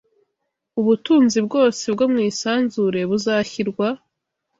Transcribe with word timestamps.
Ubutunzi 0.79 1.37
bwose 1.47 1.83
bwo 1.93 2.05
mu 2.11 2.19
isanzure 2.29 2.99
buzashyirwa 3.09 3.87